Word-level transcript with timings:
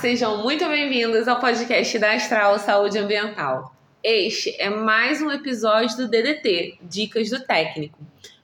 sejam 0.00 0.44
muito 0.44 0.64
bem-vindos 0.68 1.26
ao 1.26 1.40
podcast 1.40 1.98
da 1.98 2.12
Astral 2.12 2.56
Saúde 2.60 2.98
Ambiental. 2.98 3.74
Este 4.00 4.54
é 4.60 4.70
mais 4.70 5.20
um 5.20 5.28
episódio 5.28 5.96
do 5.96 6.08
DDT, 6.08 6.78
Dicas 6.82 7.30
do 7.30 7.44
Técnico. 7.44 7.98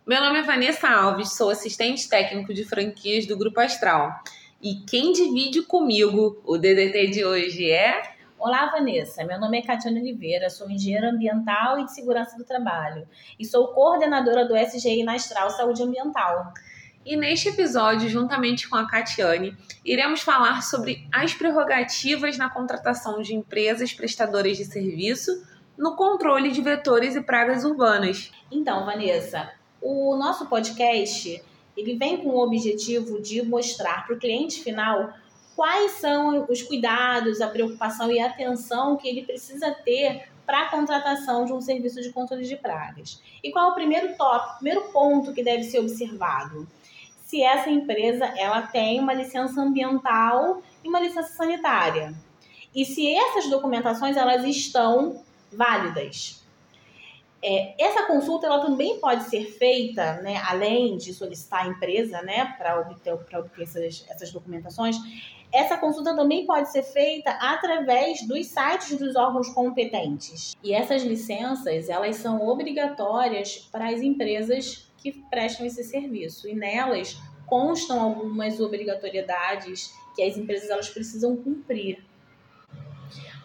Meu 0.04 0.20
nome 0.20 0.40
é 0.40 0.42
Vanessa 0.42 0.88
Alves, 0.88 1.36
sou 1.36 1.50
assistente 1.50 2.08
técnico 2.08 2.52
de 2.52 2.64
franquias 2.64 3.24
do 3.26 3.38
Grupo 3.38 3.60
Astral. 3.60 4.12
E 4.60 4.80
quem 4.88 5.12
divide 5.12 5.62
comigo 5.62 6.42
o 6.44 6.58
DDT 6.58 7.06
de 7.08 7.24
hoje 7.24 7.70
é 7.70 8.02
Olá, 8.36 8.66
Vanessa. 8.66 9.22
Meu 9.22 9.38
nome 9.38 9.58
é 9.58 9.62
Catiane 9.62 10.00
Oliveira, 10.00 10.50
sou 10.50 10.68
engenheira 10.68 11.08
ambiental 11.08 11.78
e 11.78 11.84
de 11.84 11.94
segurança 11.94 12.36
do 12.36 12.44
trabalho 12.44 13.06
e 13.38 13.44
sou 13.44 13.68
coordenadora 13.68 14.44
do 14.44 14.56
SGI 14.56 15.04
na 15.04 15.14
Astral 15.14 15.50
Saúde 15.50 15.84
Ambiental. 15.84 16.52
E 17.04 17.16
neste 17.16 17.50
episódio, 17.50 18.08
juntamente 18.08 18.68
com 18.68 18.76
a 18.76 18.86
Catiane, 18.86 19.54
iremos 19.84 20.22
falar 20.22 20.62
sobre 20.62 21.06
as 21.12 21.34
prerrogativas 21.34 22.38
na 22.38 22.48
contratação 22.48 23.20
de 23.20 23.34
empresas 23.34 23.92
prestadoras 23.92 24.56
de 24.56 24.64
serviço 24.64 25.46
no 25.76 25.96
controle 25.96 26.50
de 26.50 26.62
vetores 26.62 27.14
e 27.14 27.20
pragas 27.20 27.64
urbanas. 27.64 28.32
Então, 28.50 28.86
Vanessa, 28.86 29.52
o 29.82 30.16
nosso 30.16 30.46
podcast 30.46 31.42
ele 31.76 31.96
vem 31.96 32.18
com 32.18 32.30
o 32.30 32.42
objetivo 32.42 33.20
de 33.20 33.42
mostrar 33.42 34.06
para 34.06 34.14
o 34.14 34.18
cliente 34.18 34.62
final 34.62 35.12
quais 35.56 35.92
são 35.92 36.46
os 36.48 36.62
cuidados, 36.62 37.40
a 37.40 37.48
preocupação 37.48 38.10
e 38.10 38.20
a 38.20 38.26
atenção 38.26 38.96
que 38.96 39.08
ele 39.08 39.24
precisa 39.24 39.72
ter 39.84 40.28
para 40.46 40.62
a 40.62 40.70
contratação 40.70 41.44
de 41.44 41.52
um 41.52 41.60
serviço 41.60 42.00
de 42.00 42.10
controle 42.12 42.44
de 42.44 42.56
pragas. 42.56 43.20
E 43.42 43.50
qual 43.50 43.68
é 43.68 43.72
o 43.72 43.74
primeiro 43.74 44.16
tópico, 44.16 44.56
primeiro 44.56 44.82
ponto 44.92 45.32
que 45.32 45.42
deve 45.42 45.64
ser 45.64 45.80
observado? 45.80 46.66
Se 47.24 47.42
essa 47.42 47.70
empresa 47.70 48.26
ela 48.36 48.62
tem 48.62 49.00
uma 49.00 49.14
licença 49.14 49.60
ambiental 49.60 50.62
e 50.84 50.88
uma 50.88 51.00
licença 51.00 51.32
sanitária. 51.32 52.14
E 52.74 52.84
se 52.84 53.12
essas 53.14 53.48
documentações 53.48 54.16
elas 54.16 54.44
estão 54.44 55.22
válidas. 55.50 56.43
É, 57.46 57.74
essa 57.78 58.06
consulta 58.06 58.46
ela 58.46 58.60
também 58.60 58.98
pode 58.98 59.24
ser 59.24 59.44
feita, 59.44 60.14
né, 60.22 60.40
além 60.46 60.96
de 60.96 61.12
solicitar 61.12 61.66
a 61.66 61.68
empresa 61.68 62.22
né, 62.22 62.54
para 62.56 62.80
obter, 62.80 63.12
obter 63.12 63.62
essas, 63.62 64.02
essas 64.08 64.32
documentações, 64.32 64.96
essa 65.52 65.76
consulta 65.76 66.16
também 66.16 66.46
pode 66.46 66.72
ser 66.72 66.82
feita 66.82 67.30
através 67.32 68.26
dos 68.26 68.46
sites 68.46 68.98
dos 68.98 69.14
órgãos 69.14 69.50
competentes. 69.50 70.56
E 70.64 70.72
essas 70.72 71.02
licenças, 71.04 71.90
elas 71.90 72.16
são 72.16 72.48
obrigatórias 72.48 73.68
para 73.70 73.90
as 73.90 74.00
empresas 74.00 74.90
que 74.96 75.12
prestam 75.30 75.66
esse 75.66 75.84
serviço. 75.84 76.48
E 76.48 76.54
nelas 76.54 77.16
constam 77.46 78.00
algumas 78.00 78.58
obrigatoriedades 78.58 79.92
que 80.16 80.22
as 80.22 80.36
empresas 80.36 80.70
elas 80.70 80.88
precisam 80.88 81.36
cumprir. 81.36 82.02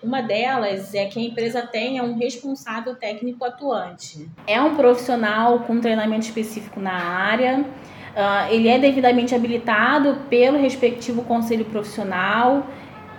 Uma 0.01 0.21
delas 0.21 0.93
é 0.93 1.05
que 1.05 1.19
a 1.19 1.23
empresa 1.23 1.61
tenha 1.61 2.03
um 2.03 2.17
responsável 2.17 2.95
técnico 2.95 3.43
atuante. 3.43 4.29
É 4.47 4.61
um 4.61 4.75
profissional 4.75 5.59
com 5.61 5.79
treinamento 5.79 6.25
específico 6.25 6.79
na 6.79 6.93
área 6.93 7.65
Uh, 8.09 8.51
ele 8.51 8.67
é 8.67 8.77
devidamente 8.77 9.35
habilitado 9.35 10.17
pelo 10.29 10.57
respectivo 10.57 11.21
conselho 11.23 11.65
profissional 11.65 12.65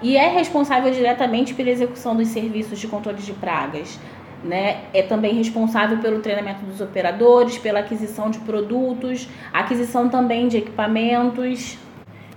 e 0.02 0.16
é 0.16 0.28
responsável 0.28 0.92
diretamente 0.92 1.54
pela 1.54 1.70
execução 1.70 2.16
dos 2.16 2.28
serviços 2.28 2.78
de 2.78 2.88
controle 2.88 3.18
de 3.18 3.32
pragas. 3.32 3.98
Né? 4.42 4.82
É 4.92 5.02
também 5.02 5.34
responsável 5.34 5.98
pelo 5.98 6.20
treinamento 6.20 6.64
dos 6.64 6.80
operadores, 6.80 7.58
pela 7.58 7.80
aquisição 7.80 8.30
de 8.30 8.40
produtos, 8.40 9.28
aquisição 9.52 10.08
também 10.08 10.48
de 10.48 10.58
equipamentos. 10.58 11.78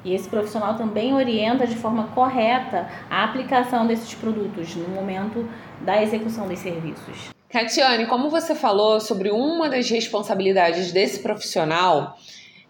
E 0.04 0.14
esse 0.14 0.28
profissional 0.28 0.76
também 0.76 1.14
orienta 1.14 1.66
de 1.66 1.76
forma 1.76 2.08
correta 2.08 2.90
a 3.10 3.24
aplicação 3.24 3.88
desses 3.88 4.14
produtos 4.14 4.76
no 4.76 4.90
momento 4.90 5.48
da 5.82 6.02
execução 6.02 6.48
dos 6.48 6.60
serviços. 6.60 7.34
Catiane, 7.50 8.08
como 8.08 8.30
você 8.30 8.56
falou 8.56 9.00
sobre 9.00 9.30
uma 9.30 9.70
das 9.70 9.90
responsabilidades 9.90 10.92
desse 10.92 11.20
profissional, 11.20 12.18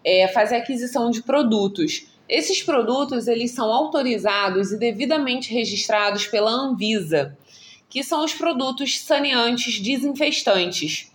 é, 0.04 0.28
fazer 0.28 0.56
aquisição 0.56 1.10
de 1.10 1.22
produtos. 1.22 2.06
Esses 2.28 2.62
produtos 2.62 3.26
eles 3.26 3.52
são 3.52 3.72
autorizados 3.72 4.72
e 4.72 4.78
devidamente 4.78 5.52
registrados 5.52 6.26
pela 6.26 6.50
Anvisa, 6.50 7.36
que 7.88 8.02
são 8.02 8.24
os 8.24 8.34
produtos 8.34 9.00
saneantes 9.00 9.80
desinfestantes, 9.80 11.10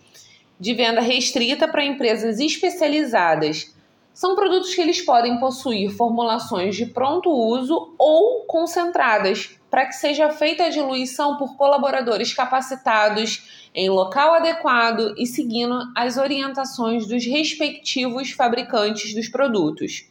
de 0.58 0.74
venda 0.74 1.00
restrita 1.00 1.68
para 1.68 1.84
empresas 1.84 2.40
especializadas. 2.40 3.72
São 4.12 4.34
produtos 4.34 4.74
que 4.74 4.80
eles 4.80 5.00
podem 5.00 5.38
possuir 5.38 5.90
formulações 5.90 6.76
de 6.76 6.86
pronto 6.86 7.30
uso 7.30 7.94
ou 7.98 8.44
concentradas, 8.44 9.56
para 9.70 9.86
que 9.86 9.92
seja 9.92 10.30
feita 10.30 10.64
a 10.64 10.68
diluição 10.68 11.36
por 11.36 11.56
colaboradores 11.56 12.34
capacitados 12.34 13.68
em 13.72 13.88
local 13.88 14.34
adequado 14.34 15.14
e 15.16 15.26
seguindo 15.26 15.78
as 15.96 16.16
orientações 16.16 17.06
dos 17.06 17.24
respectivos 17.24 18.32
fabricantes 18.32 19.14
dos 19.14 19.28
produtos. 19.28 20.10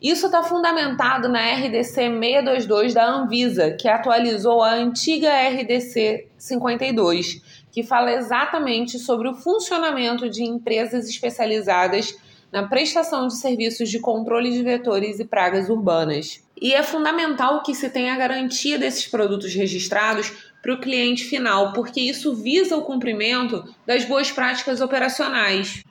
Isso 0.00 0.26
está 0.26 0.44
fundamentado 0.44 1.28
na 1.28 1.40
RDC 1.54 2.08
622 2.08 2.94
da 2.94 3.04
Anvisa, 3.10 3.72
que 3.72 3.88
atualizou 3.88 4.62
a 4.62 4.72
antiga 4.72 5.28
RDC 5.48 6.28
52, 6.38 7.42
que 7.72 7.82
fala 7.82 8.12
exatamente 8.12 8.96
sobre 8.96 9.28
o 9.28 9.34
funcionamento 9.34 10.30
de 10.30 10.44
empresas 10.44 11.08
especializadas 11.08 12.16
na 12.52 12.66
prestação 12.66 13.26
de 13.28 13.36
serviços 13.36 13.90
de 13.90 13.98
controle 13.98 14.50
de 14.50 14.62
vetores 14.62 15.20
e 15.20 15.24
pragas 15.24 15.68
urbanas. 15.68 16.42
E 16.60 16.74
é 16.74 16.82
fundamental 16.82 17.62
que 17.62 17.74
se 17.74 17.88
tenha 17.88 18.14
a 18.14 18.16
garantia 18.16 18.78
desses 18.78 19.06
produtos 19.06 19.54
registrados 19.54 20.32
para 20.62 20.74
o 20.74 20.80
cliente 20.80 21.24
final, 21.24 21.72
porque 21.72 22.00
isso 22.00 22.34
visa 22.34 22.76
o 22.76 22.82
cumprimento 22.82 23.64
das 23.86 24.04
boas 24.04 24.30
práticas 24.30 24.80
operacionais. 24.80 25.82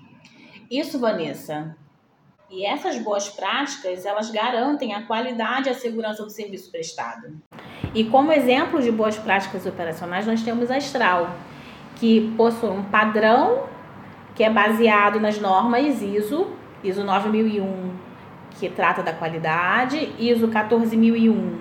Isso, 0.70 1.00
Vanessa. 1.00 1.76
E 2.50 2.66
essas 2.66 2.98
boas 2.98 3.28
práticas, 3.28 4.06
elas 4.06 4.30
garantem 4.30 4.94
a 4.94 5.04
qualidade 5.04 5.68
e 5.68 5.72
a 5.72 5.76
segurança 5.76 6.24
do 6.24 6.30
serviço 6.30 6.72
prestado. 6.72 7.36
E 7.94 8.06
como 8.06 8.32
exemplo 8.32 8.82
de 8.82 8.92
boas 8.92 9.18
práticas 9.18 9.66
operacionais, 9.66 10.26
nós 10.26 10.42
temos 10.42 10.72
a 10.72 10.78
Astral, 10.78 11.36
que 11.98 12.34
possui 12.38 12.70
um 12.70 12.84
padrão 12.84 13.68
que 14.38 14.44
é 14.44 14.52
baseado 14.52 15.20
nas 15.20 15.42
normas 15.42 16.00
ISO, 16.00 16.46
ISO 16.84 17.04
9001, 17.04 17.90
que 18.52 18.70
trata 18.70 19.02
da 19.02 19.12
qualidade, 19.12 20.14
ISO 20.20 20.48
14001, 20.48 21.58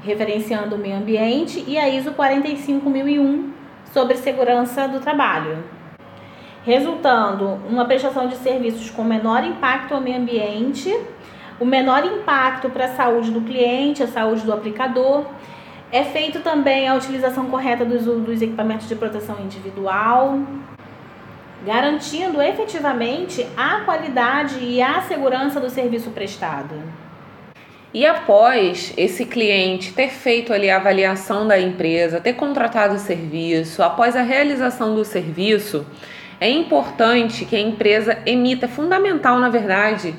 referenciando 0.00 0.76
o 0.76 0.78
meio 0.78 0.96
ambiente, 0.96 1.64
e 1.66 1.76
a 1.76 1.88
ISO 1.88 2.12
45001 2.12 3.52
sobre 3.92 4.16
segurança 4.16 4.86
do 4.86 5.00
trabalho, 5.00 5.64
resultando 6.64 7.58
uma 7.68 7.84
prestação 7.84 8.28
de 8.28 8.36
serviços 8.36 8.88
com 8.88 9.02
menor 9.02 9.42
impacto 9.42 9.92
ao 9.92 10.00
meio 10.00 10.18
ambiente, 10.18 10.96
o 11.58 11.64
menor 11.64 12.04
impacto 12.04 12.70
para 12.70 12.84
a 12.84 12.94
saúde 12.94 13.32
do 13.32 13.40
cliente, 13.40 14.00
a 14.00 14.06
saúde 14.06 14.42
do 14.42 14.52
aplicador. 14.52 15.24
É 15.90 16.04
feito 16.04 16.38
também 16.38 16.86
a 16.86 16.94
utilização 16.94 17.46
correta 17.46 17.84
dos, 17.84 18.04
dos 18.04 18.40
equipamentos 18.40 18.88
de 18.88 18.94
proteção 18.94 19.40
individual, 19.40 20.38
garantindo 21.64 22.40
efetivamente 22.40 23.46
a 23.56 23.80
qualidade 23.80 24.58
e 24.60 24.80
a 24.80 25.02
segurança 25.02 25.60
do 25.60 25.68
serviço 25.68 26.10
prestado. 26.10 26.74
E 27.92 28.06
após 28.06 28.94
esse 28.96 29.24
cliente 29.24 29.92
ter 29.92 30.10
feito 30.10 30.52
ali 30.52 30.70
a 30.70 30.76
avaliação 30.76 31.46
da 31.46 31.58
empresa, 31.58 32.20
ter 32.20 32.34
contratado 32.34 32.94
o 32.94 32.98
serviço, 32.98 33.82
após 33.82 34.14
a 34.14 34.22
realização 34.22 34.94
do 34.94 35.04
serviço, 35.04 35.84
é 36.40 36.48
importante 36.48 37.44
que 37.44 37.56
a 37.56 37.60
empresa 37.60 38.18
emita, 38.24 38.66
é 38.66 38.68
fundamental 38.68 39.40
na 39.40 39.48
verdade, 39.48 40.14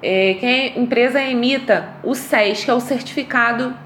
é, 0.00 0.34
que 0.34 0.46
a 0.46 0.78
empresa 0.78 1.20
emita 1.20 1.88
o 2.04 2.14
SES, 2.14 2.64
que 2.64 2.70
é 2.70 2.74
o 2.74 2.80
certificado 2.80 3.76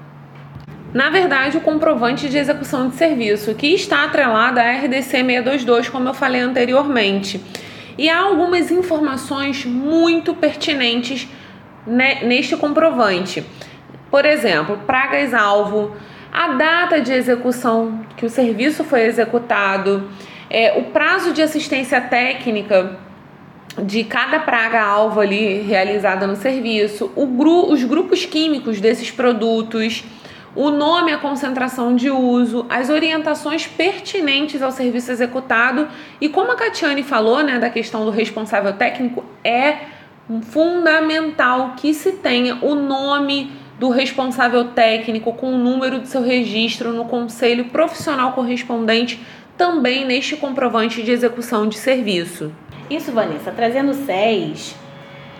na 0.93 1.09
verdade, 1.09 1.57
o 1.57 1.61
comprovante 1.61 2.29
de 2.29 2.37
execução 2.37 2.87
de 2.87 2.95
serviço, 2.95 3.55
que 3.55 3.67
está 3.73 4.03
atrelado 4.03 4.59
à 4.59 4.63
RDC 4.63 5.09
622, 5.09 5.89
como 5.89 6.07
eu 6.07 6.13
falei 6.13 6.41
anteriormente. 6.41 7.41
E 7.97 8.09
há 8.09 8.19
algumas 8.19 8.69
informações 8.69 9.65
muito 9.65 10.35
pertinentes 10.35 11.27
neste 11.87 12.55
comprovante. 12.55 13.43
Por 14.11 14.23
exemplo, 14.23 14.79
pragas-alvo, 14.85 15.95
a 16.31 16.49
data 16.49 17.01
de 17.01 17.11
execução 17.11 18.05
que 18.15 18.25
o 18.25 18.29
serviço 18.29 18.83
foi 18.83 19.01
executado, 19.01 20.09
é, 20.47 20.77
o 20.77 20.91
prazo 20.91 21.33
de 21.33 21.41
assistência 21.41 21.99
técnica 21.99 22.99
de 23.81 24.03
cada 24.03 24.39
praga-alvo 24.39 25.19
ali 25.19 25.61
realizada 25.61 26.27
no 26.27 26.35
serviço, 26.35 27.11
gru 27.15 27.71
os 27.71 27.83
grupos 27.83 28.23
químicos 28.23 28.79
desses 28.79 29.09
produtos 29.09 30.03
o 30.55 30.69
nome, 30.69 31.11
a 31.11 31.17
concentração 31.17 31.95
de 31.95 32.09
uso, 32.09 32.65
as 32.69 32.89
orientações 32.89 33.65
pertinentes 33.65 34.61
ao 34.61 34.71
serviço 34.71 35.11
executado 35.11 35.87
e 36.21 36.29
como 36.29 36.51
a 36.51 36.55
Catiane 36.55 37.01
falou, 37.01 37.41
né, 37.41 37.57
da 37.57 37.69
questão 37.69 38.05
do 38.05 38.11
responsável 38.11 38.73
técnico, 38.73 39.23
é 39.43 39.77
fundamental 40.51 41.73
que 41.75 41.93
se 41.93 42.13
tenha 42.13 42.57
o 42.61 42.75
nome 42.75 43.51
do 43.79 43.89
responsável 43.89 44.65
técnico 44.65 45.33
com 45.33 45.53
o 45.53 45.57
número 45.57 45.99
de 45.99 46.07
seu 46.07 46.21
registro 46.21 46.93
no 46.93 47.05
conselho 47.05 47.65
profissional 47.65 48.33
correspondente 48.33 49.19
também 49.57 50.05
neste 50.05 50.37
comprovante 50.37 51.01
de 51.01 51.11
execução 51.11 51.67
de 51.67 51.77
serviço. 51.77 52.51
Isso, 52.89 53.11
Vanessa, 53.11 53.51
trazendo 53.51 53.93
seis, 53.93 54.75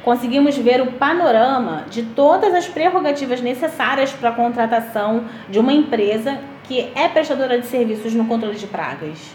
conseguimos 0.03 0.57
ver 0.57 0.81
o 0.81 0.93
panorama 0.93 1.85
de 1.89 2.03
todas 2.03 2.53
as 2.53 2.67
prerrogativas 2.67 3.41
necessárias 3.41 4.11
para 4.11 4.29
a 4.29 4.33
contratação 4.33 5.25
de 5.49 5.59
uma 5.59 5.73
empresa 5.73 6.39
que 6.63 6.91
é 6.95 7.07
prestadora 7.07 7.59
de 7.59 7.65
serviços 7.65 8.13
no 8.13 8.25
controle 8.25 8.55
de 8.55 8.67
pragas. 8.67 9.33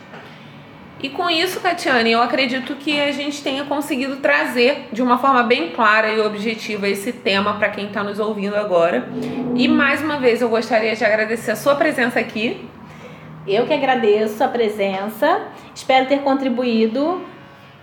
E 1.00 1.08
com 1.08 1.30
isso, 1.30 1.60
Catiane, 1.60 2.10
eu 2.10 2.20
acredito 2.20 2.74
que 2.74 3.00
a 3.00 3.12
gente 3.12 3.40
tenha 3.40 3.64
conseguido 3.64 4.16
trazer 4.16 4.88
de 4.92 5.00
uma 5.00 5.16
forma 5.16 5.44
bem 5.44 5.70
clara 5.70 6.12
e 6.12 6.20
objetiva 6.20 6.88
esse 6.88 7.12
tema 7.12 7.54
para 7.54 7.68
quem 7.68 7.86
está 7.86 8.02
nos 8.02 8.18
ouvindo 8.18 8.56
agora. 8.56 9.08
E 9.54 9.68
mais 9.68 10.02
uma 10.02 10.18
vez 10.18 10.42
eu 10.42 10.48
gostaria 10.48 10.96
de 10.96 11.04
agradecer 11.04 11.52
a 11.52 11.56
sua 11.56 11.76
presença 11.76 12.18
aqui. 12.18 12.68
Eu 13.46 13.64
que 13.64 13.72
agradeço 13.72 14.42
a 14.42 14.48
presença, 14.48 15.42
espero 15.72 16.06
ter 16.06 16.18
contribuído 16.18 17.22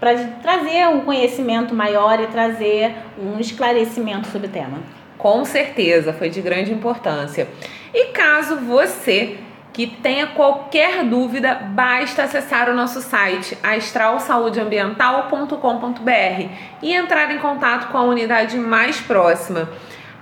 para 0.05 0.23
trazer 0.43 0.87
um 0.89 1.01
conhecimento 1.01 1.73
maior 1.73 2.19
e 2.19 2.27
trazer 2.27 2.93
um 3.17 3.39
esclarecimento 3.39 4.27
sobre 4.27 4.45
o 4.45 4.51
tema. 4.51 4.77
Com 5.17 5.43
certeza, 5.43 6.13
foi 6.13 6.29
de 6.29 6.41
grande 6.41 6.71
importância. 6.71 7.47
E 7.91 8.09
caso 8.09 8.57
você 8.57 9.39
que 9.73 9.87
tenha 9.87 10.27
qualquer 10.27 11.03
dúvida, 11.03 11.55
basta 11.55 12.21
acessar 12.21 12.69
o 12.69 12.75
nosso 12.75 13.01
site 13.01 13.57
astralsaudeambiental.com.br 13.63 16.49
e 16.83 16.93
entrar 16.93 17.31
em 17.31 17.39
contato 17.39 17.91
com 17.91 17.97
a 17.97 18.03
unidade 18.03 18.59
mais 18.59 19.01
próxima. 19.01 19.67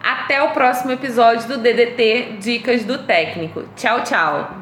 Até 0.01 0.41
o 0.41 0.51
próximo 0.51 0.93
episódio 0.93 1.49
do 1.49 1.57
DDT 1.57 2.37
Dicas 2.39 2.85
do 2.85 2.99
Técnico. 2.99 3.65
Tchau, 3.75 4.01
tchau! 4.01 4.61